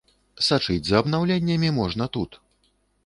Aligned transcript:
Сачыць 0.45 0.87
за 0.87 0.95
абнаўленнямі 1.05 1.69
можна 1.79 2.03
тут! 2.19 2.31